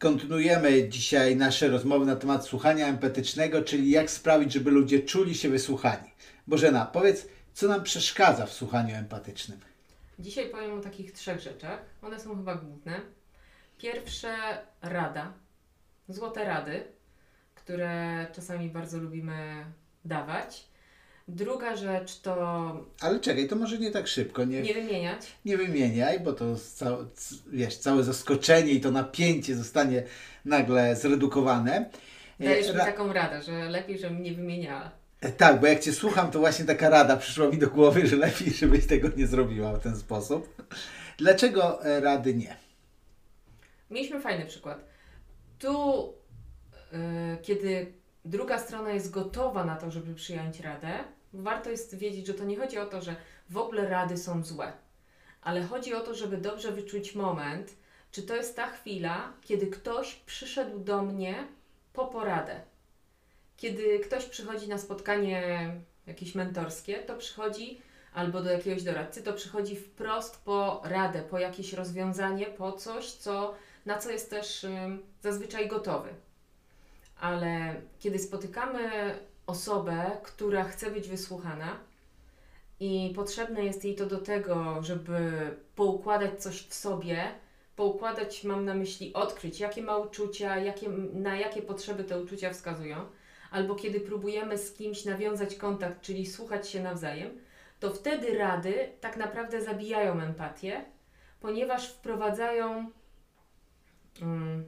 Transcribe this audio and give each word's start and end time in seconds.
Kontynuujemy 0.00 0.88
dzisiaj 0.88 1.36
nasze 1.36 1.68
rozmowy 1.68 2.06
na 2.06 2.16
temat 2.16 2.46
słuchania 2.46 2.86
empatycznego, 2.86 3.62
czyli 3.62 3.90
jak 3.90 4.10
sprawić, 4.10 4.52
żeby 4.52 4.70
ludzie 4.70 5.00
czuli 5.00 5.34
się 5.34 5.48
wysłuchani. 5.48 6.10
Bożena, 6.46 6.86
powiedz, 6.86 7.26
co 7.52 7.68
nam 7.68 7.82
przeszkadza 7.82 8.46
w 8.46 8.52
słuchaniu 8.52 8.94
empatycznym? 8.96 9.60
Dzisiaj 10.18 10.50
powiem 10.50 10.78
o 10.78 10.80
takich 10.80 11.12
trzech 11.12 11.40
rzeczach. 11.40 11.80
One 12.02 12.20
są 12.20 12.36
chyba 12.36 12.54
główne. 12.54 13.00
Pierwsze 13.78 14.36
rada. 14.82 15.32
Złote 16.08 16.44
rady, 16.44 16.84
które 17.54 18.26
czasami 18.32 18.68
bardzo 18.68 18.98
lubimy 18.98 19.64
dawać. 20.04 20.69
Druga 21.34 21.76
rzecz 21.76 22.20
to 22.20 22.86
Ale 23.00 23.20
czekaj, 23.20 23.48
to 23.48 23.56
może 23.56 23.78
nie 23.78 23.90
tak 23.90 24.08
szybko, 24.08 24.44
nie, 24.44 24.62
nie 24.62 24.74
wymieniać. 24.74 25.26
nie 25.44 25.56
wymieniaj, 25.56 26.20
bo 26.20 26.32
to 26.32 26.44
ca- 26.74 26.96
wiesz, 27.52 27.76
całe 27.76 28.02
zaskoczenie 28.04 28.72
i 28.72 28.80
to 28.80 28.90
napięcie 28.90 29.54
zostanie 29.56 30.02
nagle 30.44 30.96
zredukowane. 30.96 31.90
E, 32.40 32.44
Dajesz 32.44 32.68
mi 32.68 32.72
ra- 32.78 32.84
taką 32.84 33.12
radę, 33.12 33.42
że 33.42 33.52
lepiej, 33.68 33.98
żebym 33.98 34.22
nie 34.22 34.32
wymieniała. 34.34 34.90
E, 35.20 35.32
Tak, 35.32 35.60
bo 35.60 35.66
jak 35.66 35.80
Cię 35.80 35.92
słucham, 35.92 36.30
to 36.30 36.38
właśnie 36.38 36.64
taka 36.64 36.88
rada 36.88 37.16
przyszła 37.16 37.48
mi 37.48 37.58
do 37.58 37.70
głowy, 37.70 38.06
że 38.06 38.16
lepiej, 38.16 38.50
żebyś 38.50 38.86
tego 38.86 39.08
nie 39.16 39.26
zrobiła 39.26 39.72
w 39.72 39.82
ten 39.82 39.96
sposób. 39.96 40.62
Dlaczego 41.18 41.84
e, 41.84 42.00
rady 42.00 42.34
nie? 42.34 42.56
Mieliśmy 43.90 44.20
fajny 44.20 44.46
przykład. 44.46 44.84
Tu, 45.58 46.12
yy, 46.92 46.98
kiedy 47.42 47.92
druga 48.24 48.58
strona 48.58 48.90
jest 48.92 49.10
gotowa 49.10 49.64
na 49.64 49.76
to, 49.76 49.90
żeby 49.90 50.14
przyjąć 50.14 50.60
radę, 50.60 50.90
warto 51.32 51.70
jest 51.70 51.94
wiedzieć, 51.94 52.26
że 52.26 52.34
to 52.34 52.44
nie 52.44 52.56
chodzi 52.56 52.78
o 52.78 52.86
to, 52.86 53.02
że 53.02 53.16
w 53.50 53.56
ogóle 53.56 53.88
rady 53.88 54.16
są 54.16 54.44
złe, 54.44 54.72
ale 55.42 55.62
chodzi 55.62 55.94
o 55.94 56.00
to, 56.00 56.14
żeby 56.14 56.36
dobrze 56.36 56.72
wyczuć 56.72 57.14
moment, 57.14 57.76
czy 58.12 58.22
to 58.22 58.36
jest 58.36 58.56
ta 58.56 58.66
chwila, 58.70 59.32
kiedy 59.42 59.66
ktoś 59.66 60.14
przyszedł 60.14 60.78
do 60.78 61.02
mnie 61.02 61.34
po 61.92 62.06
poradę. 62.06 62.60
Kiedy 63.56 63.98
ktoś 63.98 64.24
przychodzi 64.24 64.68
na 64.68 64.78
spotkanie 64.78 65.70
jakieś 66.06 66.34
mentorskie, 66.34 66.94
to 66.94 67.16
przychodzi 67.16 67.80
albo 68.14 68.42
do 68.42 68.50
jakiegoś 68.50 68.82
doradcy, 68.82 69.22
to 69.22 69.32
przychodzi 69.32 69.76
wprost 69.76 70.44
po 70.44 70.82
radę, 70.84 71.22
po 71.22 71.38
jakieś 71.38 71.72
rozwiązanie, 71.72 72.46
po 72.46 72.72
coś, 72.72 73.12
co, 73.12 73.54
na 73.86 73.98
co 73.98 74.10
jest 74.10 74.30
też 74.30 74.66
zazwyczaj 75.22 75.68
gotowy. 75.68 76.08
Ale 77.20 77.80
kiedy 77.98 78.18
spotykamy 78.18 79.14
osobę, 79.50 80.10
która 80.22 80.64
chce 80.64 80.90
być 80.90 81.08
wysłuchana 81.08 81.76
i 82.80 83.12
potrzebne 83.16 83.64
jest 83.64 83.84
jej 83.84 83.94
to 83.94 84.06
do 84.06 84.18
tego, 84.18 84.82
żeby 84.82 85.30
poukładać 85.76 86.42
coś 86.42 86.62
w 86.62 86.74
sobie, 86.74 87.24
poukładać, 87.76 88.44
mam 88.44 88.64
na 88.64 88.74
myśli, 88.74 89.12
odkryć, 89.12 89.60
jakie 89.60 89.82
ma 89.82 89.96
uczucia, 89.96 90.58
jakie, 90.58 90.88
na 91.12 91.36
jakie 91.36 91.62
potrzeby 91.62 92.04
te 92.04 92.22
uczucia 92.22 92.52
wskazują, 92.52 92.96
albo 93.50 93.74
kiedy 93.74 94.00
próbujemy 94.00 94.58
z 94.58 94.72
kimś 94.72 95.04
nawiązać 95.04 95.54
kontakt, 95.54 96.00
czyli 96.00 96.26
słuchać 96.26 96.68
się 96.68 96.82
nawzajem, 96.82 97.30
to 97.80 97.90
wtedy 97.94 98.38
rady 98.38 98.88
tak 99.00 99.16
naprawdę 99.16 99.62
zabijają 99.62 100.20
empatię, 100.20 100.84
ponieważ 101.40 101.92
wprowadzają 101.92 102.90
mm, 104.22 104.64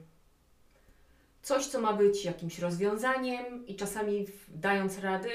coś, 1.43 1.65
co 1.65 1.81
ma 1.81 1.93
być 1.93 2.25
jakimś 2.25 2.59
rozwiązaniem, 2.59 3.67
i 3.67 3.75
czasami 3.75 4.25
dając 4.47 4.99
rady, 4.99 5.29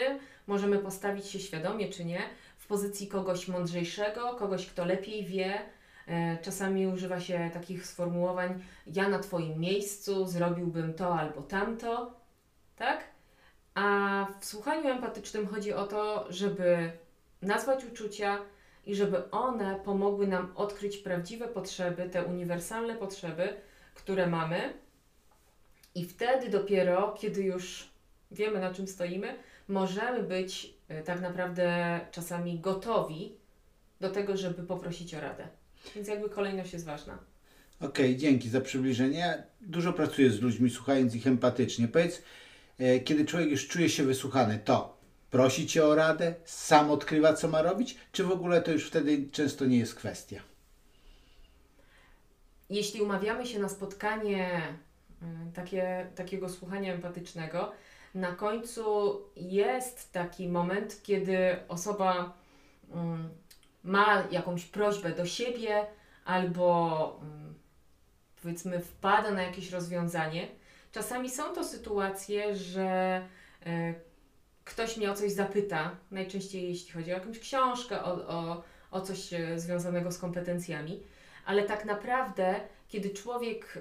możemy 0.46 0.78
postawić 0.78 1.26
się 1.26 1.40
świadomie 1.40 1.88
czy 1.88 2.04
nie 2.04 2.20
w 2.58 2.66
pozycji 2.66 3.08
kogoś 3.08 3.48
mądrzejszego, 3.48 4.34
kogoś, 4.34 4.66
kto 4.66 4.84
lepiej 4.84 5.24
wie. 5.24 5.60
E, 6.06 6.38
Czasami 6.42 6.86
używa 6.86 7.20
się 7.20 7.50
takich 7.52 7.86
sformułowań: 7.86 8.64
Ja 8.86 9.08
na 9.08 9.18
Twoim 9.18 9.60
miejscu 9.60 10.26
zrobiłbym 10.26 10.94
to 10.94 11.18
albo 11.18 11.42
tamto, 11.42 12.14
tak? 12.76 13.04
A 13.74 14.26
w 14.40 14.44
słuchaniu 14.44 14.88
empatycznym 14.88 15.46
chodzi 15.46 15.72
o 15.72 15.86
to, 15.86 16.26
żeby 16.32 16.92
nazwać 17.42 17.84
uczucia 17.84 18.38
i 18.86 18.94
żeby 18.94 19.30
one 19.30 19.80
pomogły 19.84 20.26
nam 20.26 20.52
odkryć 20.54 20.97
prawdziwe 20.97 21.48
potrzeby, 21.48 22.08
te 22.08 22.24
uniwersalne 22.24 22.94
potrzeby, 22.94 23.56
które 23.94 24.26
mamy. 24.26 24.88
I 25.94 26.04
wtedy 26.04 26.50
dopiero, 26.50 27.16
kiedy 27.21 27.43
już 27.43 27.88
wiemy 28.31 28.60
na 28.60 28.75
czym 28.75 28.88
stoimy, 28.88 29.34
możemy 29.69 30.22
być 30.22 30.75
y, 30.91 31.03
tak 31.03 31.21
naprawdę 31.21 32.00
czasami 32.12 32.60
gotowi 32.60 33.32
do 34.00 34.10
tego, 34.10 34.37
żeby 34.37 34.62
poprosić 34.62 35.15
o 35.15 35.21
radę. 35.21 35.48
Więc 35.94 36.09
jakby 36.09 36.31
kolejność 36.31 36.72
jest 36.72 36.84
ważna. 36.84 37.19
Okej, 37.81 38.16
dzięki 38.16 38.48
za 38.48 38.60
przybliżenie. 38.60 39.43
Dużo 39.60 39.93
pracuję 39.93 40.31
z 40.31 40.41
ludźmi, 40.41 40.71
słuchając 40.71 41.15
ich 41.15 41.27
empatycznie. 41.27 41.88
Powiedz, 41.88 42.22
e, 42.78 43.00
kiedy 43.00 43.25
człowiek 43.25 43.50
już 43.50 43.69
czuje 43.69 43.88
się 43.88 44.04
wysłuchany, 44.04 44.59
to 44.65 44.98
prosi 45.31 45.66
Cię 45.66 45.84
o 45.84 45.94
radę, 45.94 46.34
sam 46.44 46.91
odkrywa, 46.91 47.34
co 47.34 47.48
ma 47.48 47.62
robić, 47.62 47.97
czy 48.12 48.25
w 48.25 48.31
ogóle 48.31 48.62
to 48.62 48.72
już 48.72 48.88
wtedy 48.88 49.28
często 49.32 49.66
nie 49.66 49.78
jest 49.78 49.94
kwestia? 49.94 50.41
Jeśli 52.71 53.03
umawiamy 53.03 53.47
się 53.47 53.59
na 53.59 53.69
spotkanie 53.69 54.62
takie, 55.54 56.10
takiego 56.14 56.48
słuchania 56.48 56.94
empatycznego, 56.94 57.72
na 58.14 58.32
końcu 58.32 59.20
jest 59.36 60.12
taki 60.12 60.48
moment, 60.48 61.02
kiedy 61.02 61.56
osoba 61.68 62.32
mm, 62.94 63.28
ma 63.82 64.24
jakąś 64.30 64.64
prośbę 64.64 65.10
do 65.10 65.26
siebie 65.26 65.86
albo 66.24 67.20
mm, 67.22 67.54
powiedzmy 68.42 68.80
wpada 68.80 69.30
na 69.30 69.42
jakieś 69.42 69.70
rozwiązanie. 69.70 70.48
Czasami 70.92 71.30
są 71.30 71.54
to 71.54 71.64
sytuacje, 71.64 72.56
że 72.56 73.22
e, 73.66 73.94
ktoś 74.64 74.96
mnie 74.96 75.10
o 75.10 75.14
coś 75.14 75.32
zapyta, 75.32 75.96
najczęściej 76.10 76.68
jeśli 76.68 76.92
chodzi 76.92 77.12
o 77.12 77.14
jakąś 77.14 77.38
książkę, 77.38 78.04
o, 78.04 78.28
o, 78.28 78.62
o 78.90 79.00
coś 79.00 79.32
e, 79.32 79.58
związanego 79.58 80.12
z 80.12 80.18
kompetencjami, 80.18 81.02
ale 81.46 81.62
tak 81.62 81.84
naprawdę, 81.84 82.60
kiedy 82.88 83.10
człowiek 83.10 83.78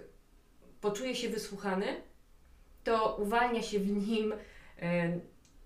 poczuje 0.82 1.16
się 1.16 1.30
wysłuchany, 1.30 1.86
to 2.84 3.16
uwalnia 3.16 3.62
się 3.62 3.80
w 3.80 4.08
nim 4.08 4.34
e, 4.82 5.20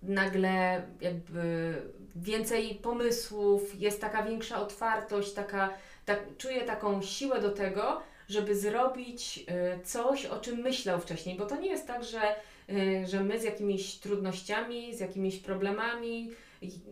nagle 0.04 0.84
jakby 1.02 1.74
więcej 2.16 2.76
pomysłów, 2.76 3.82
jest 3.82 4.02
taka 4.02 4.24
większa 4.24 4.62
otwartość, 4.62 5.34
taka, 5.34 5.74
tak, 6.06 6.20
czuje 6.38 6.62
taką 6.62 7.02
siłę 7.02 7.42
do 7.42 7.52
tego, 7.52 8.02
żeby 8.30 8.56
zrobić 8.56 9.46
e, 9.48 9.80
coś, 9.84 10.26
o 10.26 10.40
czym 10.40 10.60
myślał 10.60 11.02
wcześniej, 11.02 11.38
bo 11.38 11.46
to 11.46 11.56
nie 11.56 11.70
jest 11.70 11.88
tak, 11.88 12.04
że, 12.04 12.22
e, 12.70 13.08
że 13.08 13.24
my 13.24 13.40
z 13.40 13.44
jakimiś 13.44 13.96
trudnościami, 13.96 14.96
z 14.96 15.00
jakimiś 15.00 15.38
problemami 15.38 16.32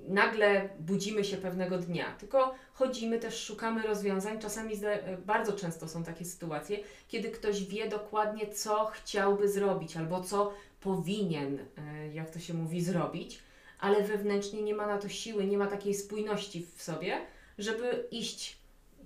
nagle 0.07 0.69
budzimy 0.79 1.23
się 1.23 1.37
pewnego 1.37 1.77
dnia, 1.77 2.15
tylko 2.19 2.55
chodzimy 2.73 3.19
też, 3.19 3.43
szukamy 3.43 3.81
rozwiązań. 3.81 4.39
Czasami 4.39 4.75
zda- 4.75 5.17
bardzo 5.25 5.53
często 5.53 5.87
są 5.87 6.03
takie 6.03 6.25
sytuacje, 6.25 6.77
kiedy 7.07 7.29
ktoś 7.29 7.65
wie 7.65 7.87
dokładnie, 7.87 8.47
co 8.47 8.85
chciałby 8.85 9.49
zrobić 9.49 9.97
albo 9.97 10.23
co 10.23 10.53
powinien, 10.81 11.59
e, 11.77 12.07
jak 12.13 12.29
to 12.29 12.39
się 12.39 12.53
mówi, 12.53 12.81
zrobić, 12.81 13.39
ale 13.79 14.03
wewnętrznie 14.03 14.61
nie 14.61 14.73
ma 14.73 14.87
na 14.87 14.97
to 14.97 15.09
siły, 15.09 15.45
nie 15.45 15.57
ma 15.57 15.67
takiej 15.67 15.93
spójności 15.93 16.67
w 16.75 16.83
sobie, 16.83 17.17
żeby 17.57 18.07
iść 18.11 18.57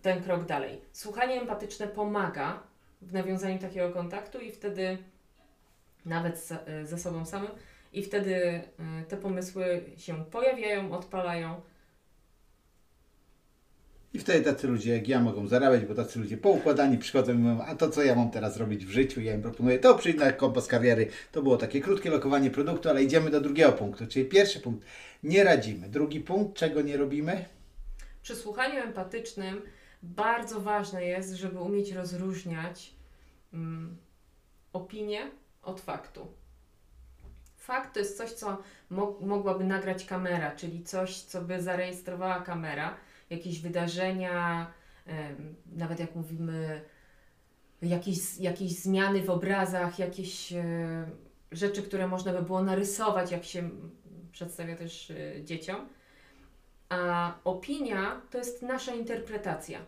ten 0.02 0.23
krok 0.23 0.46
dalej. 0.46 0.81
Słuchanie 0.91 1.41
empatyczne 1.41 1.88
pomaga 1.88 2.63
w 3.02 3.13
nawiązaniu 3.13 3.59
takiego 3.59 3.91
kontaktu 3.91 4.40
i 4.40 4.52
wtedy 4.52 4.97
nawet 6.06 6.50
e, 6.66 6.85
ze 6.85 6.97
sobą 6.97 7.25
samym 7.25 7.52
i 7.94 8.04
wtedy 8.04 8.36
e, 8.36 8.62
te 9.08 9.18
pomysły 9.18 9.84
się 9.98 10.26
pojawiają, 10.26 10.92
odpalają. 10.92 11.62
I 14.14 14.20
wtedy 14.20 14.42
tacy 14.42 14.68
ludzie 14.68 14.94
jak 14.94 15.08
ja 15.08 15.20
mogą 15.20 15.48
zarabiać, 15.48 15.86
bo 15.86 15.96
tacy 15.96 16.20
ludzie 16.20 16.38
poukładani 16.38 16.98
przychodzą 16.98 17.34
i 17.34 17.36
mówią, 17.36 17.62
a 17.66 17.76
to 17.76 17.90
co 17.90 18.03
ja 18.03 18.16
mam 18.16 18.32
teraz 18.32 18.58
robić 18.58 18.86
w 18.86 18.90
życiu? 18.90 19.22
Ja 19.22 19.34
im 19.34 19.41
proponuję, 19.41 19.79
to 19.79 19.96
przyjdź 19.96 20.17
na 20.17 20.32
kompas 20.32 20.67
kariery. 20.67 21.08
To 21.32 21.41
było 21.41 21.58
takie 21.58 21.82
krótkie 21.82 22.09
lokowanie 22.09 22.52
produktu, 22.52 22.90
ale 22.90 23.03
idziemy 23.03 23.29
do 23.29 23.41
drugiego 23.41 23.72
punktu. 23.72 24.08
Czyli 24.08 24.26
pierwszy 24.26 24.59
punkt, 24.59 24.85
nie 25.23 25.44
radzimy. 25.44 25.90
Drugi 25.90 26.20
punkt, 26.20 26.58
czego 26.58 26.82
nie 26.82 26.97
robimy? 26.97 27.46
Przy 28.22 28.35
słuchaniu 28.35 28.84
empatycznym 28.84 29.62
bardzo 30.03 30.62
ważne 30.62 31.06
jest, 31.06 31.34
żeby 31.34 31.59
umieć 31.59 31.91
rozróżniać 31.91 32.94
mm, 33.53 33.97
opinię 34.73 35.32
od 35.64 35.82
faktu. 35.82 36.28
Fakt 37.64 37.94
to 37.94 38.00
jest 38.00 38.18
coś, 38.18 38.32
co 38.32 38.58
mo- 38.90 39.18
mogłaby 39.22 39.64
nagrać 39.64 40.06
kamera, 40.06 40.56
czyli 40.56 40.84
coś, 40.84 41.22
co 41.22 41.42
by 41.42 41.62
zarejestrowała 41.62 42.42
kamera, 42.42 42.96
jakieś 43.30 43.62
wydarzenia, 43.62 44.68
nawet 45.76 46.00
jak 46.00 46.16
mówimy, 46.16 46.82
jakieś, 47.82 48.38
jakieś 48.40 48.80
zmiany 48.80 49.22
w 49.22 49.30
obrazach, 49.30 50.00
jakieś 50.00 50.54
e, 50.54 50.64
rzeczy, 51.52 51.84
które 51.84 52.08
można 52.08 52.34
by 52.34 52.42
było 52.42 52.64
narysować, 52.64 53.32
jak 53.32 53.44
się 53.44 53.70
przedstawia 54.32 54.76
też 54.76 55.12
e, 55.12 55.44
dzieciom. 55.44 55.90
A 56.90 57.34
opinia 57.44 58.22
to 58.30 58.38
jest 58.38 58.62
nasza 58.62 58.94
interpretacja. 58.94 59.80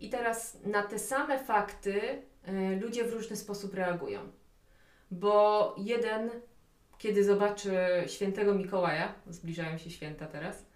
I 0.00 0.10
teraz 0.10 0.58
na 0.64 0.82
te 0.82 0.98
same 0.98 1.38
fakty 1.38 2.22
e, 2.44 2.76
ludzie 2.76 3.04
w 3.04 3.12
różny 3.12 3.36
sposób 3.36 3.74
reagują. 3.74 4.20
Bo 5.10 5.74
jeden, 5.78 6.30
kiedy 6.98 7.24
zobaczy 7.24 7.76
świętego 8.06 8.54
Mikołaja, 8.54 9.14
zbliżają 9.26 9.78
się 9.78 9.90
święta 9.90 10.26
teraz, 10.26 10.66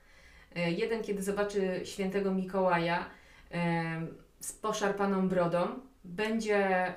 e, 0.56 0.70
jeden, 0.70 1.02
kiedy 1.02 1.22
zobaczy 1.22 1.80
świętego 1.84 2.34
Mikołaja 2.34 3.10
e, 3.50 4.06
z 4.40 4.52
poszarpaną 4.52 5.28
brodą, 5.28 5.69
będzie 6.04 6.92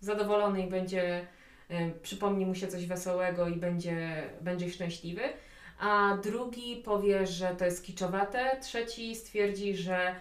zadowolony 0.00 0.66
i 0.66 0.70
będzie, 0.70 1.26
e, 1.68 1.90
przypomni 1.90 2.46
mu 2.46 2.54
się 2.54 2.68
coś 2.68 2.86
wesołego 2.86 3.48
i 3.48 3.56
będzie, 3.56 4.22
będzie 4.40 4.70
szczęśliwy, 4.70 5.22
a 5.78 6.18
drugi 6.22 6.76
powie, 6.76 7.26
że 7.26 7.56
to 7.56 7.64
jest 7.64 7.84
kiczowate, 7.84 8.56
trzeci 8.60 9.14
stwierdzi, 9.14 9.76
że 9.76 10.14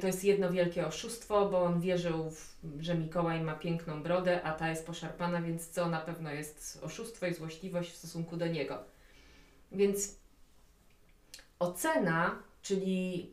to 0.00 0.06
jest 0.06 0.24
jedno 0.24 0.52
wielkie 0.52 0.86
oszustwo, 0.86 1.48
bo 1.48 1.62
on 1.62 1.80
wierzył, 1.80 2.30
w, 2.30 2.56
że 2.80 2.94
Mikołaj 2.94 3.40
ma 3.40 3.54
piękną 3.54 4.02
brodę, 4.02 4.42
a 4.42 4.52
ta 4.52 4.68
jest 4.68 4.86
poszarpana, 4.86 5.42
więc 5.42 5.68
co 5.68 5.88
na 5.88 6.00
pewno 6.00 6.30
jest 6.30 6.78
oszustwo 6.82 7.26
i 7.26 7.34
złośliwość 7.34 7.90
w 7.90 7.96
stosunku 7.96 8.36
do 8.36 8.46
niego. 8.46 8.84
Więc 9.72 10.16
ocena, 11.58 12.42
czyli 12.62 13.30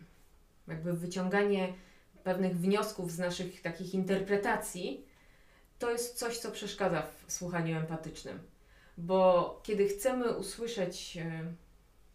jakby 0.68 0.94
wyciąganie 0.94 1.74
pewnych 2.24 2.58
wniosków 2.58 3.12
z 3.12 3.20
naszych 3.20 3.62
takich 3.62 3.94
interpretacji, 3.94 5.06
to 5.80 5.92
jest 5.92 6.18
coś, 6.18 6.38
co 6.38 6.52
przeszkadza 6.52 7.08
w 7.28 7.34
słuchaniu 7.34 7.78
empatycznym. 7.78 8.40
Bo 8.98 9.60
kiedy 9.64 9.88
chcemy 9.88 10.38
usłyszeć, 10.38 11.18
e, 11.18 11.54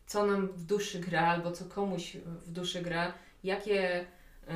co 0.06 0.26
nam 0.26 0.48
w 0.48 0.64
duszy 0.64 1.00
gra, 1.00 1.26
albo 1.26 1.52
co 1.52 1.64
komuś 1.64 2.16
w 2.16 2.50
duszy 2.50 2.82
gra, 2.82 3.14
jakie 3.44 4.06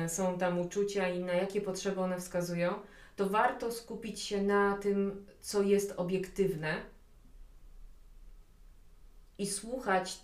są 0.07 0.37
tam 0.37 0.59
uczucia 0.59 1.09
i 1.09 1.19
na 1.19 1.33
jakie 1.33 1.61
potrzeby 1.61 2.01
one 2.01 2.19
wskazują, 2.19 2.73
to 3.15 3.29
warto 3.29 3.71
skupić 3.71 4.19
się 4.19 4.43
na 4.43 4.77
tym, 4.77 5.25
co 5.41 5.61
jest 5.61 5.93
obiektywne 5.97 6.75
i 9.37 9.47
słuchać, 9.47 10.19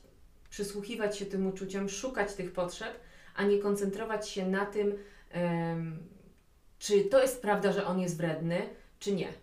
przysłuchiwać 0.50 1.18
się 1.18 1.25
tym 1.25 1.48
uczuciom, 1.48 1.89
szukać 1.89 2.33
tych 2.33 2.54
potrzeb, 2.54 3.00
a 3.36 3.44
nie 3.44 3.60
koncentrować 3.60 4.30
się 4.30 4.48
na 4.50 4.65
tym, 4.65 4.98
czy 6.80 7.04
to 7.04 7.21
jest 7.21 7.42
prawda, 7.42 7.71
że 7.71 7.86
on 7.86 8.00
jest 8.00 8.18
wredny, 8.18 8.69
czy 9.00 9.15
nie. 9.15 9.33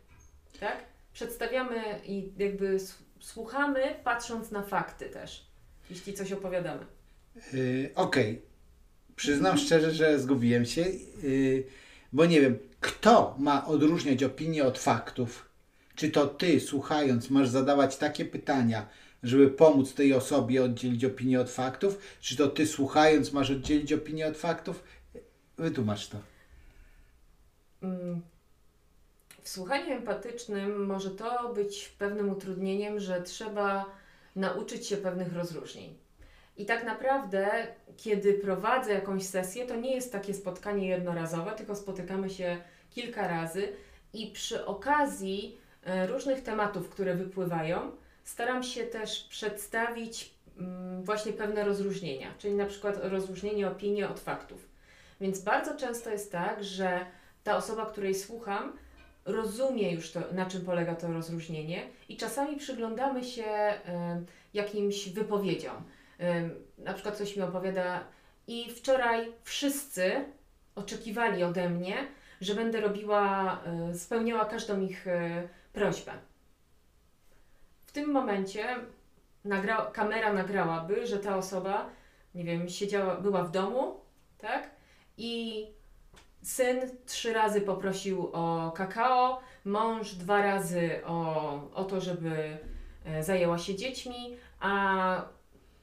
Tak? 0.60 0.84
Przedstawiamy 1.12 2.00
i 2.04 2.32
jakby 2.38 2.78
słuchamy, 3.20 3.94
patrząc 4.04 4.50
na 4.50 4.62
fakty 4.62 5.08
też, 5.08 5.46
jeśli 5.90 6.14
coś 6.14 6.32
opowiadamy. 6.32 6.86
Yy, 7.52 7.90
Okej. 7.94 8.49
Przyznam 9.20 9.58
szczerze, 9.58 9.94
że 9.94 10.18
zgubiłem 10.18 10.64
się, 10.64 10.80
yy, 11.22 11.64
bo 12.12 12.26
nie 12.26 12.40
wiem, 12.40 12.58
kto 12.80 13.34
ma 13.38 13.66
odróżniać 13.66 14.22
opinię 14.22 14.64
od 14.64 14.78
faktów. 14.78 15.48
Czy 15.94 16.10
to 16.10 16.26
ty, 16.26 16.60
słuchając, 16.60 17.30
masz 17.30 17.48
zadawać 17.48 17.96
takie 17.96 18.24
pytania, 18.24 18.86
żeby 19.22 19.50
pomóc 19.50 19.94
tej 19.94 20.14
osobie 20.14 20.64
oddzielić 20.64 21.04
opinię 21.04 21.40
od 21.40 21.50
faktów? 21.50 21.98
Czy 22.20 22.36
to 22.36 22.48
ty, 22.48 22.66
słuchając, 22.66 23.32
masz 23.32 23.50
oddzielić 23.50 23.92
opinię 23.92 24.26
od 24.26 24.36
faktów? 24.36 24.84
Wytłumacz 25.58 26.08
to. 26.08 26.18
Mm, 27.82 28.20
W 29.42 29.48
słuchaniu 29.48 29.92
empatycznym 29.92 30.86
może 30.86 31.10
to 31.10 31.54
być 31.54 31.88
pewnym 31.98 32.30
utrudnieniem, 32.30 33.00
że 33.00 33.22
trzeba 33.22 33.86
nauczyć 34.36 34.86
się 34.86 34.96
pewnych 34.96 35.32
rozróżnień. 35.32 35.94
I 36.56 36.66
tak 36.66 36.84
naprawdę, 36.84 37.66
kiedy 37.96 38.34
prowadzę 38.34 38.92
jakąś 38.92 39.26
sesję, 39.26 39.66
to 39.66 39.76
nie 39.76 39.94
jest 39.94 40.12
takie 40.12 40.34
spotkanie 40.34 40.88
jednorazowe, 40.88 41.52
tylko 41.52 41.76
spotykamy 41.76 42.30
się 42.30 42.56
kilka 42.90 43.28
razy 43.28 43.68
i 44.12 44.26
przy 44.26 44.66
okazji 44.66 45.58
e, 45.84 46.06
różnych 46.06 46.42
tematów, 46.42 46.88
które 46.88 47.14
wypływają, 47.14 47.92
staram 48.24 48.62
się 48.62 48.84
też 48.84 49.24
przedstawić 49.24 50.34
mm, 50.58 51.02
właśnie 51.02 51.32
pewne 51.32 51.64
rozróżnienia, 51.64 52.34
czyli 52.38 52.54
na 52.54 52.66
przykład 52.66 52.98
rozróżnienie 53.02 53.68
opinii 53.68 54.04
od 54.04 54.20
faktów. 54.20 54.68
Więc 55.20 55.40
bardzo 55.40 55.76
często 55.76 56.10
jest 56.10 56.32
tak, 56.32 56.64
że 56.64 57.06
ta 57.44 57.56
osoba, 57.56 57.86
której 57.86 58.14
słucham, 58.14 58.72
rozumie 59.24 59.92
już 59.92 60.12
to, 60.12 60.20
na 60.32 60.46
czym 60.46 60.64
polega 60.64 60.94
to 60.94 61.12
rozróżnienie 61.12 61.82
i 62.08 62.16
czasami 62.16 62.56
przyglądamy 62.56 63.24
się 63.24 63.44
em, 63.44 64.26
jakimś 64.54 65.08
wypowiedziom. 65.08 65.74
Na 66.78 66.94
przykład 66.94 67.14
ktoś 67.14 67.36
mi 67.36 67.42
opowiada 67.42 68.04
i 68.46 68.70
wczoraj 68.70 69.32
wszyscy 69.42 70.24
oczekiwali 70.74 71.44
ode 71.44 71.68
mnie, 71.68 72.08
że 72.40 72.54
będę 72.54 72.80
robiła, 72.80 73.58
e, 73.64 73.94
spełniała 73.94 74.44
każdą 74.44 74.80
ich 74.80 75.06
e, 75.06 75.48
prośbę. 75.72 76.12
W 77.86 77.92
tym 77.92 78.10
momencie 78.10 78.76
nagra- 79.44 79.92
kamera 79.92 80.32
nagrałaby, 80.32 81.06
że 81.06 81.18
ta 81.18 81.36
osoba, 81.36 81.90
nie 82.34 82.44
wiem, 82.44 82.68
siedziała, 82.68 83.16
była 83.16 83.42
w 83.42 83.50
domu, 83.50 84.00
tak? 84.38 84.70
I 85.16 85.66
Syn 86.42 86.80
trzy 87.06 87.32
razy 87.32 87.60
poprosił 87.60 88.30
o 88.32 88.72
kakao, 88.76 89.40
mąż 89.64 90.14
dwa 90.14 90.42
razy 90.42 91.00
o, 91.06 91.52
o 91.74 91.84
to, 91.84 92.00
żeby 92.00 92.58
e, 93.04 93.22
zajęła 93.22 93.58
się 93.58 93.76
dziećmi, 93.76 94.36
a 94.60 95.22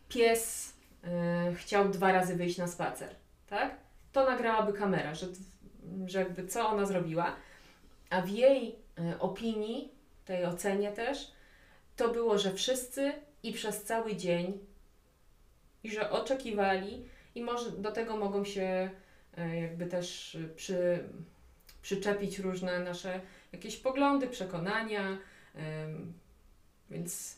pies 0.10 0.74
e, 1.04 1.54
chciał 1.56 1.90
dwa 1.90 2.12
razy 2.12 2.36
wyjść 2.36 2.58
na 2.58 2.68
spacer, 2.68 3.16
tak? 3.48 3.76
To 4.12 4.26
nagrałaby 4.26 4.74
kamera, 4.74 5.16
że, 5.16 5.28
że 6.06 6.20
jakby 6.20 6.48
co 6.48 6.70
ona 6.70 6.86
zrobiła. 6.86 7.36
A 8.10 8.22
w 8.22 8.30
jej 8.30 8.76
e, 9.00 9.20
opinii, 9.20 9.92
tej 10.26 10.46
ocenie 10.46 10.92
też, 10.92 11.32
to 11.96 12.10
było, 12.10 12.38
że 12.38 12.54
wszyscy 12.54 13.14
i 13.44 13.54
przez 13.54 13.84
cały 13.84 14.16
dzień 14.16 14.60
i 15.84 15.92
że 15.92 16.12
oczekiwali 16.12 17.06
i 17.36 17.42
może 17.42 17.72
do 17.72 17.92
tego 17.92 18.18
mogą 18.18 18.46
się 18.46 18.90
e, 19.38 19.62
jakby 19.62 19.86
też 19.86 20.38
przy, 20.56 21.04
przyczepić 21.82 22.40
różne 22.40 22.80
nasze 22.80 23.22
jakieś 23.52 23.78
poglądy, 23.78 24.28
przekonania, 24.28 25.18
więc 26.90 27.37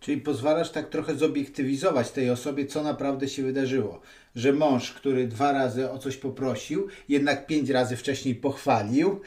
Czyli 0.00 0.20
pozwalasz 0.20 0.70
tak 0.70 0.88
trochę 0.88 1.14
zobiektywizować 1.14 2.10
tej 2.10 2.30
osobie, 2.30 2.66
co 2.66 2.82
naprawdę 2.82 3.28
się 3.28 3.42
wydarzyło. 3.42 4.00
Że 4.36 4.52
mąż, 4.52 4.92
który 4.92 5.28
dwa 5.28 5.52
razy 5.52 5.90
o 5.90 5.98
coś 5.98 6.16
poprosił, 6.16 6.88
jednak 7.08 7.46
pięć 7.46 7.70
razy 7.70 7.96
wcześniej 7.96 8.34
pochwalił. 8.34 9.20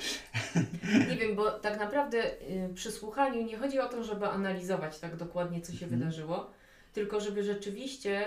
nie 1.10 1.18
wiem, 1.18 1.36
bo 1.36 1.52
tak 1.52 1.80
naprawdę 1.80 2.18
y, 2.42 2.70
przy 2.76 2.92
słuchaniu 2.92 3.44
nie 3.44 3.58
chodzi 3.58 3.80
o 3.80 3.90
to, 3.90 4.04
żeby 4.04 4.28
analizować 4.28 5.00
tak 5.00 5.16
dokładnie, 5.16 5.62
co 5.62 5.74
się 5.74 5.86
Mhm. 5.86 6.00
wydarzyło, 6.00 6.50
tylko 6.94 7.20
żeby 7.20 7.44
rzeczywiście 7.44 8.26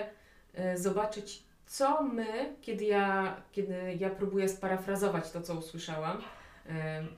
y, 0.73 0.77
zobaczyć, 0.77 1.43
co 1.65 2.03
my, 2.03 2.55
kiedy 2.61 2.85
ja, 2.85 3.35
kiedy 3.51 3.75
ja 3.99 4.09
próbuję 4.09 4.49
sparafrazować 4.49 5.31
to, 5.31 5.41
co 5.41 5.53
usłyszałam, 5.55 6.17
y, 6.17 6.71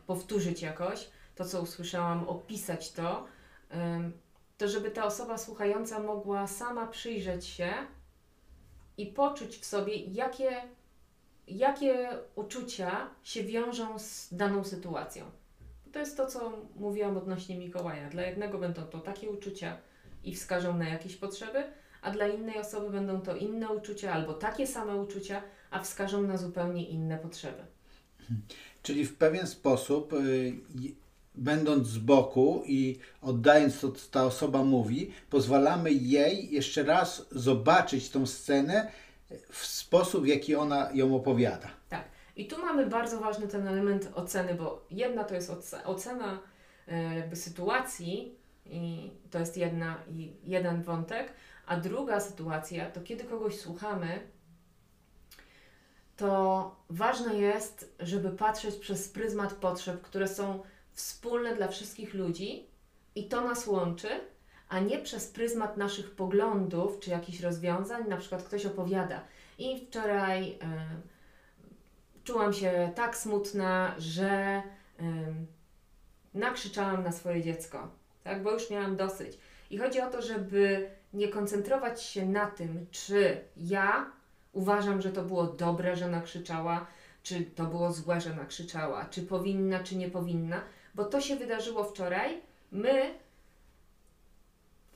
powtórzyć 0.07 0.61
jakoś 0.61 1.09
to, 1.35 1.45
co 1.45 1.61
usłyszałam, 1.61 2.27
opisać 2.29 2.91
to, 2.91 3.25
to 4.59 4.67
żeby 4.67 4.91
ta 4.91 5.05
osoba 5.05 5.37
słuchająca 5.37 5.99
mogła 5.99 6.47
sama 6.47 6.87
przyjrzeć 6.87 7.45
się 7.45 7.73
i 8.97 9.05
poczuć 9.05 9.57
w 9.57 9.65
sobie, 9.65 9.95
jakie, 9.95 10.61
jakie 11.47 12.09
uczucia 12.35 13.09
się 13.23 13.43
wiążą 13.43 13.99
z 13.99 14.27
daną 14.31 14.63
sytuacją. 14.63 15.25
To 15.91 15.99
jest 15.99 16.17
to, 16.17 16.27
co 16.27 16.51
mówiłam 16.75 17.17
odnośnie 17.17 17.57
Mikołaja. 17.57 18.09
Dla 18.09 18.23
jednego 18.23 18.57
będą 18.57 18.83
to 18.83 18.99
takie 18.99 19.29
uczucia 19.29 19.77
i 20.23 20.35
wskażą 20.35 20.77
na 20.77 20.89
jakieś 20.89 21.15
potrzeby, 21.15 21.63
a 22.01 22.11
dla 22.11 22.27
innej 22.27 22.59
osoby 22.59 22.89
będą 22.89 23.21
to 23.21 23.35
inne 23.35 23.69
uczucia 23.69 24.13
albo 24.13 24.33
takie 24.33 24.67
same 24.67 24.95
uczucia, 24.95 25.43
a 25.71 25.79
wskażą 25.83 26.21
na 26.21 26.37
zupełnie 26.37 26.89
inne 26.89 27.17
potrzeby. 27.17 27.63
Czyli 28.83 29.05
w 29.05 29.17
pewien 29.17 29.47
sposób, 29.47 30.13
y, 30.13 30.53
będąc 31.35 31.87
z 31.87 31.97
boku 31.97 32.63
i 32.65 32.99
oddając 33.21 33.79
to, 33.79 33.91
co 33.91 34.11
ta 34.11 34.25
osoba 34.25 34.63
mówi, 34.63 35.11
pozwalamy 35.29 35.91
jej 35.91 36.51
jeszcze 36.51 36.83
raz 36.83 37.25
zobaczyć 37.31 38.09
tą 38.09 38.27
scenę 38.27 38.91
w 39.51 39.65
sposób, 39.65 40.23
w 40.23 40.27
jaki 40.27 40.55
ona 40.55 40.89
ją 40.93 41.15
opowiada. 41.15 41.67
Tak. 41.89 42.03
I 42.35 42.47
tu 42.47 42.61
mamy 42.61 42.85
bardzo 42.85 43.19
ważny 43.19 43.47
ten 43.47 43.67
element 43.67 44.11
oceny, 44.15 44.53
bo 44.53 44.85
jedna 44.91 45.23
to 45.23 45.35
jest 45.35 45.49
oce- 45.49 45.83
ocena 45.85 46.39
e, 46.87 47.15
jakby 47.15 47.35
sytuacji 47.35 48.35
i 48.65 49.11
to 49.31 49.39
jest 49.39 49.57
jedna, 49.57 50.03
jeden 50.43 50.83
wątek, 50.83 51.33
a 51.65 51.77
druga 51.77 52.19
sytuacja 52.19 52.91
to 52.91 53.01
kiedy 53.01 53.23
kogoś 53.23 53.59
słuchamy, 53.59 54.19
to 56.17 56.75
ważne 56.89 57.35
jest, 57.35 57.95
żeby 57.99 58.29
patrzeć 58.29 58.75
przez 58.75 59.09
pryzmat 59.09 59.53
potrzeb, 59.53 60.01
które 60.01 60.27
są 60.27 60.63
wspólne 60.99 61.55
dla 61.55 61.67
wszystkich 61.67 62.13
ludzi 62.13 62.65
i 63.15 63.27
to 63.27 63.41
nas 63.41 63.67
łączy, 63.67 64.07
a 64.69 64.79
nie 64.79 64.99
przez 64.99 65.27
pryzmat 65.27 65.77
naszych 65.77 66.11
poglądów 66.11 66.99
czy 66.99 67.09
jakichś 67.09 67.39
rozwiązań. 67.39 68.07
Na 68.07 68.17
przykład 68.17 68.43
ktoś 68.43 68.65
opowiada 68.65 69.23
i 69.57 69.85
wczoraj 69.87 70.51
e, 70.51 70.57
czułam 72.23 72.53
się 72.53 72.91
tak 72.95 73.17
smutna, 73.17 73.95
że 73.97 74.61
ym, 75.01 75.47
nakrzyczałam 76.33 77.03
na 77.03 77.11
swoje 77.11 77.43
dziecko, 77.43 77.87
tak? 78.23 78.43
bo 78.43 78.51
już 78.51 78.69
miałam 78.69 78.95
dosyć. 78.95 79.37
I 79.69 79.77
chodzi 79.77 80.01
o 80.01 80.09
to, 80.09 80.21
żeby 80.21 80.89
nie 81.13 81.27
koncentrować 81.27 82.03
się 82.03 82.25
na 82.25 82.47
tym, 82.47 82.85
czy 82.91 83.41
ja 83.57 84.11
uważam, 84.53 85.01
że 85.01 85.11
to 85.11 85.23
było 85.23 85.43
dobre, 85.43 85.95
że 85.95 86.07
nakrzyczała, 86.07 86.87
czy 87.23 87.45
to 87.45 87.65
było 87.65 87.91
złe, 87.91 88.21
że 88.21 88.35
nakrzyczała, 88.35 89.05
czy 89.05 89.21
powinna, 89.21 89.83
czy 89.83 89.95
nie 89.95 90.09
powinna, 90.09 90.61
bo 90.99 91.05
to 91.05 91.21
się 91.21 91.35
wydarzyło 91.35 91.83
wczoraj. 91.83 92.41
My 92.71 93.13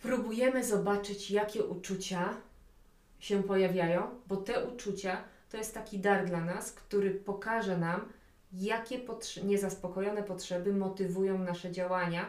próbujemy 0.02 0.64
zobaczyć, 0.64 1.32
jakie 1.32 1.64
uczucia 1.64 2.38
się 3.20 3.44
pojawiają, 3.44 4.08
bo 4.28 4.38
te 4.38 4.66
uczucia 4.66 5.24
to 5.50 5.58
jest 5.58 5.74
taki 5.74 6.00
dar 6.00 6.26
dla 6.26 6.42
nas, 6.42 6.72
który 6.72 7.12
pokaże 7.12 7.78
nam, 7.78 8.12
jakie 8.54 9.00
potrze- 9.00 9.44
niezaspokojone 9.44 10.24
potrzeby 10.24 10.74
motywują 10.74 11.38
nasze 11.38 11.72
działania. 11.72 12.26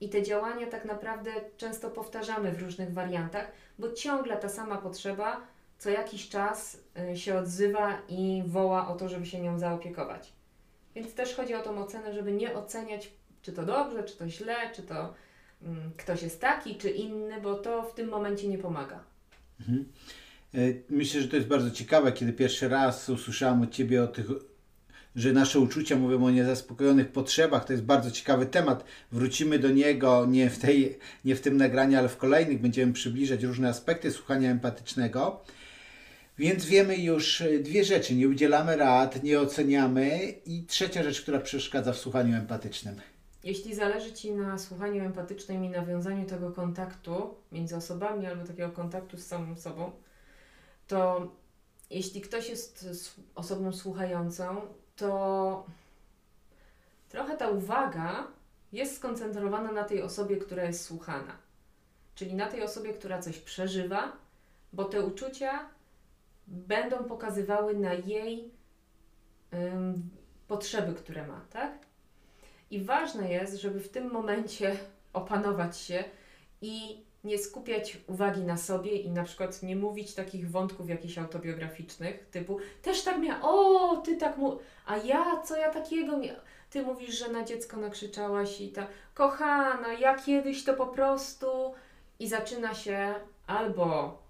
I 0.00 0.08
te 0.08 0.22
działania 0.22 0.66
tak 0.66 0.84
naprawdę 0.84 1.30
często 1.56 1.90
powtarzamy 1.90 2.52
w 2.52 2.62
różnych 2.62 2.92
wariantach, 2.92 3.52
bo 3.78 3.92
ciągle 3.92 4.36
ta 4.36 4.48
sama 4.48 4.76
potrzeba 4.76 5.40
co 5.78 5.90
jakiś 5.90 6.28
czas 6.28 6.78
y, 7.12 7.16
się 7.16 7.38
odzywa 7.38 7.98
i 8.08 8.42
woła 8.46 8.88
o 8.88 8.96
to, 8.96 9.08
żeby 9.08 9.26
się 9.26 9.40
nią 9.40 9.58
zaopiekować. 9.58 10.41
Więc 10.94 11.14
też 11.14 11.34
chodzi 11.34 11.54
o 11.54 11.62
tą 11.62 11.78
ocenę, 11.78 12.14
żeby 12.14 12.32
nie 12.32 12.54
oceniać, 12.54 13.10
czy 13.42 13.52
to 13.52 13.66
dobrze, 13.66 14.04
czy 14.04 14.16
to 14.16 14.28
źle, 14.28 14.54
czy 14.76 14.82
to 14.82 15.14
mm, 15.62 15.90
ktoś 15.96 16.22
jest 16.22 16.40
taki, 16.40 16.76
czy 16.76 16.90
inny, 16.90 17.40
bo 17.40 17.54
to 17.54 17.82
w 17.82 17.94
tym 17.94 18.08
momencie 18.08 18.48
nie 18.48 18.58
pomaga. 18.58 19.04
E, 20.54 20.58
Myślę, 20.90 21.20
że 21.20 21.28
to 21.28 21.36
jest 21.36 21.48
bardzo 21.48 21.70
ciekawe, 21.70 22.12
kiedy 22.12 22.32
pierwszy 22.32 22.68
raz 22.68 23.08
usłyszałam 23.08 23.62
od 23.62 23.70
Ciebie 23.70 24.04
o 24.04 24.06
tych, 24.06 24.26
że 25.16 25.32
nasze 25.32 25.60
uczucia 25.60 25.96
mówią 25.96 26.24
o 26.24 26.30
niezaspokojonych 26.30 27.08
potrzebach. 27.12 27.64
To 27.64 27.72
jest 27.72 27.84
bardzo 27.84 28.10
ciekawy 28.10 28.46
temat. 28.46 28.84
Wrócimy 29.12 29.58
do 29.58 29.70
niego 29.70 30.26
nie 30.26 30.50
w, 30.50 30.58
tej, 30.58 30.98
nie 31.24 31.36
w 31.36 31.40
tym 31.40 31.56
nagraniu, 31.56 31.98
ale 31.98 32.08
w 32.08 32.16
kolejnych. 32.16 32.60
Będziemy 32.60 32.92
przybliżać 32.92 33.42
różne 33.42 33.68
aspekty 33.68 34.10
słuchania 34.10 34.50
empatycznego. 34.50 35.44
Więc 36.38 36.64
wiemy 36.64 36.96
już 36.96 37.40
e, 37.40 37.58
dwie 37.58 37.84
rzeczy. 37.84 38.14
Nie 38.14 38.28
udzielamy 38.28 38.76
rad, 38.76 39.22
nie 39.22 39.40
oceniamy 39.40 40.34
i 40.46 40.64
trzecia 40.64 41.02
rzecz, 41.02 41.22
która 41.22 41.40
przeszkadza 41.40 41.92
w 41.92 41.98
słuchaniu 41.98 42.36
empatycznym. 42.36 43.00
Jeśli 43.44 43.74
zależy 43.74 44.12
Ci 44.12 44.32
na 44.32 44.58
słuchaniu 44.58 45.04
empatycznym 45.04 45.64
i 45.64 45.68
nawiązaniu 45.68 46.26
tego 46.26 46.50
kontaktu 46.50 47.34
między 47.52 47.76
osobami 47.76 48.26
albo 48.26 48.46
takiego 48.46 48.70
kontaktu 48.70 49.16
z 49.16 49.26
samym 49.26 49.56
sobą, 49.56 49.92
to 50.88 51.30
jeśli 51.90 52.20
ktoś 52.20 52.48
jest 52.48 52.88
osobą 53.34 53.72
słuchającą, 53.72 54.60
to 54.96 55.66
trochę 57.08 57.36
ta 57.36 57.48
uwaga 57.48 58.26
jest 58.72 58.96
skoncentrowana 58.96 59.72
na 59.72 59.84
tej 59.84 60.02
osobie, 60.02 60.36
która 60.36 60.64
jest 60.64 60.84
słuchana. 60.84 61.36
Czyli 62.14 62.34
na 62.34 62.46
tej 62.46 62.62
osobie, 62.62 62.92
która 62.92 63.18
coś 63.18 63.38
przeżywa, 63.38 64.12
bo 64.72 64.84
te 64.84 65.02
uczucia 65.02 65.68
będą 66.46 67.04
pokazywały 67.04 67.76
na 67.76 67.94
jej 67.94 68.50
potrzeby, 70.48 70.94
które 70.94 71.26
ma, 71.26 71.40
tak? 71.50 71.72
I 72.70 72.80
ważne 72.80 73.30
jest, 73.30 73.56
żeby 73.56 73.80
w 73.80 73.88
tym 73.88 74.10
momencie 74.10 74.76
opanować 75.12 75.78
się 75.78 76.04
i 76.60 77.02
nie 77.24 77.38
skupiać 77.38 77.98
uwagi 78.06 78.40
na 78.40 78.56
sobie 78.56 78.96
i 78.96 79.10
na 79.10 79.24
przykład 79.24 79.62
nie 79.62 79.76
mówić 79.76 80.14
takich 80.14 80.50
wątków 80.50 80.88
jakichś 80.88 81.18
autobiograficznych, 81.18 82.26
typu 82.30 82.58
też 82.82 83.02
tak 83.02 83.18
miała, 83.18 83.40
o, 83.42 83.96
ty 83.96 84.16
tak 84.16 84.38
mu, 84.38 84.58
a 84.86 84.96
ja, 84.96 85.42
co 85.44 85.56
ja 85.56 85.70
takiego 85.70 86.18
mia... 86.18 86.34
Ty 86.70 86.82
mówisz, 86.82 87.18
że 87.18 87.28
na 87.28 87.44
dziecko 87.44 87.76
nakrzyczałaś 87.76 88.60
i 88.60 88.68
ta, 88.68 88.86
kochana, 89.14 89.92
ja 89.92 90.14
kiedyś 90.14 90.64
to 90.64 90.74
po 90.74 90.86
prostu 90.86 91.74
i 92.18 92.28
zaczyna 92.28 92.74
się 92.74 93.14
albo 93.46 94.21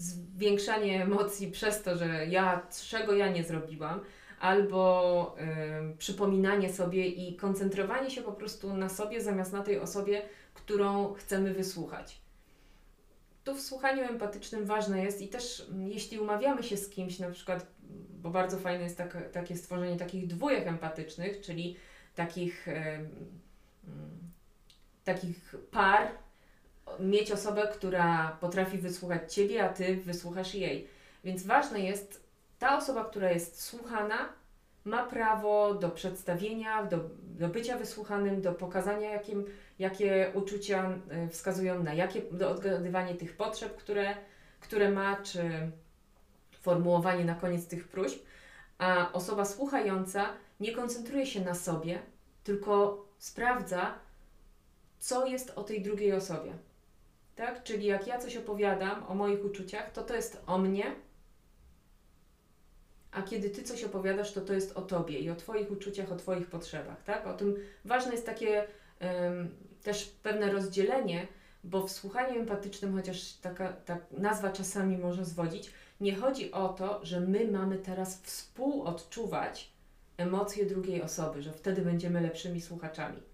zwiększanie 0.00 1.02
emocji 1.02 1.50
przez 1.50 1.82
to, 1.82 1.96
że 1.96 2.26
ja, 2.26 2.66
czego 2.88 3.14
ja 3.14 3.28
nie 3.28 3.44
zrobiłam, 3.44 4.00
albo 4.40 5.36
y, 5.92 5.96
przypominanie 5.96 6.72
sobie 6.72 7.06
i 7.06 7.36
koncentrowanie 7.36 8.10
się 8.10 8.22
po 8.22 8.32
prostu 8.32 8.74
na 8.74 8.88
sobie 8.88 9.20
zamiast 9.20 9.52
na 9.52 9.62
tej 9.62 9.78
osobie, 9.78 10.22
którą 10.54 11.12
chcemy 11.12 11.54
wysłuchać. 11.54 12.20
Tu 13.44 13.54
w 13.54 13.60
słuchaniu 13.60 14.02
empatycznym 14.02 14.66
ważne 14.66 15.04
jest 15.04 15.20
i 15.20 15.28
też 15.28 15.66
mm, 15.70 15.88
jeśli 15.88 16.18
umawiamy 16.18 16.62
się 16.62 16.76
z 16.76 16.90
kimś, 16.90 17.18
na 17.18 17.30
przykład, 17.30 17.66
bo 18.22 18.30
bardzo 18.30 18.58
fajne 18.58 18.84
jest 18.84 18.98
tak, 18.98 19.30
takie 19.32 19.56
stworzenie 19.56 19.96
takich 19.96 20.26
dwójek 20.26 20.66
empatycznych, 20.66 21.40
czyli 21.40 21.76
takich, 22.14 22.68
mm, 22.68 23.08
takich 25.04 25.54
par, 25.70 26.08
mieć 27.00 27.32
osobę, 27.32 27.68
która 27.72 28.36
potrafi 28.40 28.78
wysłuchać 28.78 29.34
Ciebie, 29.34 29.64
a 29.64 29.68
Ty 29.68 29.96
wysłuchasz 29.96 30.54
jej. 30.54 30.88
Więc 31.24 31.42
ważne 31.42 31.80
jest, 31.80 32.24
ta 32.58 32.76
osoba, 32.76 33.04
która 33.04 33.30
jest 33.30 33.62
słuchana, 33.62 34.28
ma 34.84 35.06
prawo 35.06 35.74
do 35.74 35.90
przedstawienia, 35.90 36.84
do, 36.84 36.98
do 37.22 37.48
bycia 37.48 37.78
wysłuchanym, 37.78 38.42
do 38.42 38.52
pokazania, 38.52 39.10
jakim, 39.10 39.44
jakie 39.78 40.30
uczucia 40.34 40.98
y, 41.26 41.28
wskazują 41.28 41.82
na 41.82 41.94
jakie, 41.94 42.22
do 42.32 42.50
odgadywanie 42.50 43.14
tych 43.14 43.36
potrzeb, 43.36 43.76
które, 43.76 44.14
które 44.60 44.90
ma, 44.90 45.16
czy 45.16 45.70
formułowanie 46.60 47.24
na 47.24 47.34
koniec 47.34 47.66
tych 47.66 47.88
próśb. 47.88 48.24
A 48.78 49.12
osoba 49.12 49.44
słuchająca 49.44 50.26
nie 50.60 50.72
koncentruje 50.72 51.26
się 51.26 51.40
na 51.40 51.54
sobie, 51.54 51.98
tylko 52.44 53.04
sprawdza, 53.18 53.94
co 54.98 55.26
jest 55.26 55.50
o 55.50 55.64
tej 55.64 55.82
drugiej 55.82 56.12
osobie. 56.12 56.52
Tak? 57.40 57.62
Czyli 57.62 57.86
jak 57.86 58.06
ja 58.06 58.18
coś 58.18 58.36
opowiadam 58.36 59.04
o 59.08 59.14
moich 59.14 59.44
uczuciach, 59.44 59.92
to 59.92 60.02
to 60.02 60.14
jest 60.14 60.42
o 60.46 60.58
mnie, 60.58 60.84
a 63.12 63.22
kiedy 63.22 63.50
ty 63.50 63.62
coś 63.62 63.84
opowiadasz, 63.84 64.32
to 64.32 64.40
to 64.40 64.52
jest 64.52 64.76
o 64.76 64.82
tobie 64.82 65.18
i 65.18 65.30
o 65.30 65.36
twoich 65.36 65.70
uczuciach, 65.70 66.12
o 66.12 66.16
twoich 66.16 66.46
potrzebach, 66.46 67.04
tak? 67.04 67.26
O 67.26 67.34
tym 67.34 67.56
ważne 67.84 68.12
jest 68.12 68.26
takie 68.26 68.66
em, 68.98 69.48
też 69.82 70.04
pewne 70.22 70.52
rozdzielenie, 70.52 71.26
bo 71.64 71.86
w 71.86 71.92
słuchaniu 71.92 72.40
empatycznym, 72.40 72.94
chociaż 72.94 73.32
taka, 73.32 73.72
ta 73.72 73.98
nazwa 74.10 74.50
czasami 74.52 74.98
może 74.98 75.24
zwodzić, 75.24 75.70
nie 76.00 76.14
chodzi 76.14 76.52
o 76.52 76.68
to, 76.68 77.00
że 77.02 77.20
my 77.20 77.50
mamy 77.50 77.78
teraz 77.78 78.22
współodczuwać 78.22 79.70
emocje 80.16 80.66
drugiej 80.66 81.02
osoby, 81.02 81.42
że 81.42 81.52
wtedy 81.52 81.82
będziemy 81.82 82.20
lepszymi 82.20 82.60
słuchaczami. 82.60 83.29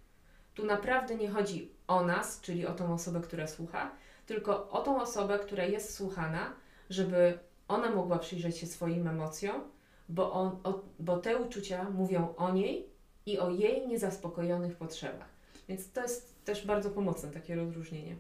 Tu 0.56 0.64
naprawdę 0.64 1.14
nie 1.14 1.28
chodzi 1.28 1.70
o 1.86 2.04
nas, 2.04 2.40
czyli 2.40 2.66
o 2.66 2.74
tą 2.74 2.94
osobę, 2.94 3.20
która 3.20 3.46
słucha, 3.46 3.90
tylko 4.26 4.70
o 4.70 4.82
tą 4.82 5.02
osobę, 5.02 5.38
która 5.38 5.64
jest 5.64 5.94
słuchana, 5.94 6.52
żeby 6.90 7.38
ona 7.68 7.90
mogła 7.90 8.18
przyjrzeć 8.18 8.58
się 8.58 8.66
swoim 8.66 9.08
emocjom, 9.08 9.60
bo, 10.08 10.32
on, 10.32 10.58
o, 10.64 10.84
bo 10.98 11.16
te 11.18 11.36
uczucia 11.36 11.90
mówią 11.90 12.34
o 12.36 12.52
niej 12.52 12.86
i 13.26 13.38
o 13.38 13.50
jej 13.50 13.88
niezaspokojonych 13.88 14.76
potrzebach. 14.76 15.28
Więc 15.68 15.92
to 15.92 16.02
jest 16.02 16.44
też 16.44 16.66
bardzo 16.66 16.90
pomocne 16.90 17.30
takie 17.30 17.56
rozróżnienie. 17.56 18.16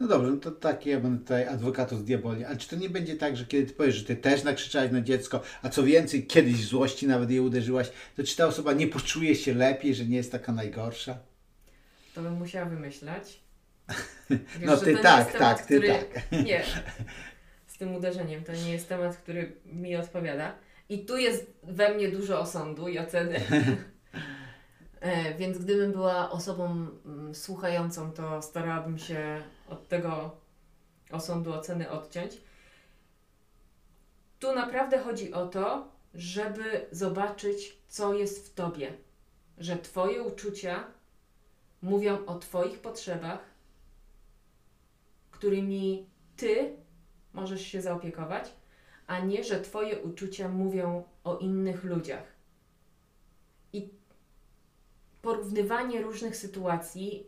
No 0.00 0.06
dobrze, 0.08 0.30
no 0.30 0.36
to 0.36 0.50
tak, 0.50 0.86
ja 0.86 1.00
będę 1.00 1.18
tutaj 1.18 1.48
adwokatus 1.48 2.02
diaboli. 2.02 2.44
Ale 2.44 2.56
czy 2.56 2.68
to 2.68 2.76
nie 2.76 2.90
będzie 2.90 3.16
tak, 3.16 3.36
że 3.36 3.44
kiedy 3.44 3.66
ty 3.66 3.74
powiesz, 3.74 3.94
że 3.94 4.04
ty 4.04 4.16
też 4.16 4.44
nakrzyczałeś 4.44 4.92
na 4.92 5.00
dziecko, 5.00 5.40
a 5.62 5.68
co 5.68 5.82
więcej, 5.82 6.26
kiedyś 6.26 6.66
złości 6.66 7.06
nawet 7.06 7.30
je 7.30 7.42
uderzyłaś, 7.42 7.90
to 8.16 8.22
czy 8.22 8.36
ta 8.36 8.46
osoba 8.46 8.72
nie 8.72 8.86
poczuje 8.86 9.34
się 9.34 9.54
lepiej, 9.54 9.94
że 9.94 10.04
nie 10.04 10.16
jest 10.16 10.32
taka 10.32 10.52
najgorsza? 10.52 11.18
To 12.16 12.22
bym 12.22 12.32
musiała 12.32 12.66
wymyślać. 12.66 13.40
No 14.66 14.76
że 14.76 14.82
ty 14.82 14.96
tak, 14.96 15.32
temat, 15.32 15.38
tak, 15.38 15.66
ty 15.66 15.78
który... 15.78 15.88
tak. 15.88 16.32
Nie. 16.46 16.64
Z 17.72 17.78
tym 17.78 17.94
uderzeniem 17.94 18.44
to 18.44 18.52
nie 18.52 18.72
jest 18.72 18.88
temat, 18.88 19.16
który 19.16 19.56
mi 19.66 19.96
odpowiada. 19.96 20.54
I 20.88 21.06
tu 21.06 21.16
jest 21.16 21.46
we 21.62 21.94
mnie 21.94 22.08
dużo 22.08 22.40
osądu 22.40 22.88
i 22.88 22.98
oceny. 22.98 23.40
E, 25.00 25.34
Więc 25.34 25.58
gdybym 25.58 25.92
była 25.92 26.30
osobą 26.30 26.88
mm, 27.06 27.34
słuchającą, 27.34 28.12
to 28.12 28.42
starałabym 28.42 28.98
się 28.98 29.42
od 29.68 29.88
tego 29.88 30.36
osądu, 31.10 31.52
oceny 31.52 31.90
odciąć. 31.90 32.40
Tu 34.38 34.54
naprawdę 34.54 34.98
chodzi 34.98 35.32
o 35.32 35.46
to, 35.46 35.88
żeby 36.14 36.86
zobaczyć, 36.92 37.78
co 37.88 38.14
jest 38.14 38.46
w 38.46 38.54
tobie. 38.54 38.92
Że 39.58 39.76
Twoje 39.76 40.22
uczucia 40.22 40.95
mówią 41.86 42.26
o 42.26 42.38
Twoich 42.38 42.78
potrzebach, 42.78 43.40
którymi 45.30 46.06
Ty 46.36 46.76
możesz 47.32 47.62
się 47.62 47.82
zaopiekować, 47.82 48.52
a 49.06 49.20
nie, 49.20 49.44
że 49.44 49.60
Twoje 49.60 49.98
uczucia 50.00 50.48
mówią 50.48 51.04
o 51.24 51.38
innych 51.38 51.84
ludziach. 51.84 52.24
I 53.72 53.88
porównywanie 55.22 56.02
różnych 56.02 56.36
sytuacji 56.36 57.26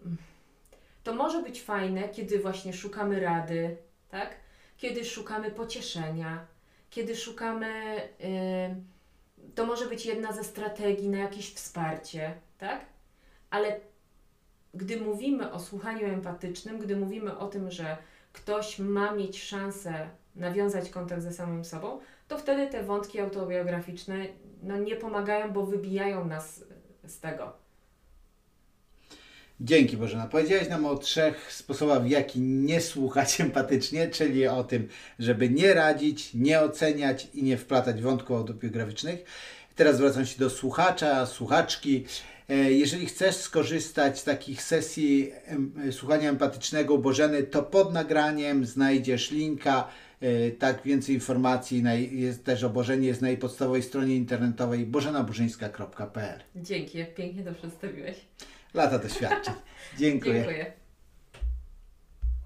to 1.04 1.14
może 1.14 1.42
być 1.42 1.62
fajne, 1.62 2.08
kiedy 2.08 2.38
właśnie 2.38 2.72
szukamy 2.72 3.20
rady, 3.20 3.76
tak? 4.08 4.36
Kiedy 4.76 5.04
szukamy 5.04 5.50
pocieszenia, 5.50 6.46
kiedy 6.90 7.16
szukamy 7.16 8.00
to 9.54 9.66
może 9.66 9.86
być 9.86 10.06
jedna 10.06 10.32
ze 10.32 10.44
strategii 10.44 11.08
na 11.08 11.18
jakieś 11.18 11.54
wsparcie, 11.54 12.34
tak? 12.58 12.86
Ale 13.50 13.80
gdy 14.74 15.00
mówimy 15.00 15.52
o 15.52 15.60
słuchaniu 15.60 16.06
empatycznym, 16.06 16.78
gdy 16.78 16.96
mówimy 16.96 17.38
o 17.38 17.48
tym, 17.48 17.70
że 17.70 17.96
ktoś 18.32 18.78
ma 18.78 19.12
mieć 19.12 19.42
szansę 19.42 20.08
nawiązać 20.36 20.90
kontakt 20.90 21.22
ze 21.22 21.32
samym 21.32 21.64
sobą, 21.64 22.00
to 22.28 22.38
wtedy 22.38 22.66
te 22.66 22.84
wątki 22.84 23.20
autobiograficzne 23.20 24.26
no, 24.62 24.78
nie 24.78 24.96
pomagają, 24.96 25.52
bo 25.52 25.66
wybijają 25.66 26.24
nas 26.24 26.64
z 27.06 27.20
tego. 27.20 27.52
Dzięki 29.60 29.96
Bożena. 29.96 30.26
Powiedziałeś 30.26 30.68
nam 30.68 30.86
o 30.86 30.96
trzech 30.96 31.52
sposobach, 31.52 32.02
w 32.02 32.08
jaki 32.08 32.40
nie 32.40 32.80
słuchać 32.80 33.40
empatycznie, 33.40 34.08
czyli 34.08 34.46
o 34.46 34.64
tym, 34.64 34.88
żeby 35.18 35.50
nie 35.50 35.74
radzić, 35.74 36.34
nie 36.34 36.60
oceniać 36.60 37.28
i 37.34 37.42
nie 37.42 37.56
wplatać 37.56 38.02
wątków 38.02 38.36
autobiograficznych. 38.36 39.24
Teraz 39.74 39.96
zwracam 39.96 40.26
się 40.26 40.38
do 40.38 40.50
słuchacza, 40.50 41.26
słuchaczki. 41.26 42.04
E, 42.48 42.72
Jeżeli 42.72 43.06
chcesz 43.06 43.36
skorzystać 43.36 44.18
z 44.18 44.24
takich 44.24 44.62
sesji 44.62 45.32
słuchania 45.90 46.30
empatycznego 46.30 46.98
Bożeny, 46.98 47.42
to 47.42 47.62
pod 47.62 47.92
nagraniem 47.92 48.66
znajdziesz 48.66 49.30
linka. 49.30 49.88
E, 50.20 50.50
Tak, 50.50 50.82
więcej 50.84 51.14
informacji 51.14 51.82
jest 52.10 52.44
też 52.44 52.64
o 52.64 52.70
Bożenie 52.70 53.06
jest 53.08 53.22
na 53.22 53.28
jej 53.28 53.38
podstawowej 53.38 53.82
stronie 53.82 54.16
internetowej 54.16 54.86
bożenaburzyńska.pl. 54.86 56.40
Dzięki, 56.56 56.98
jak 56.98 57.14
pięknie 57.14 57.42
to 57.44 57.52
przedstawiłeś. 57.54 58.16
Lata 58.74 58.98
doświadczeń. 58.98 59.54
Dziękuję. 59.98 60.34
Dziękuję. 60.34 60.72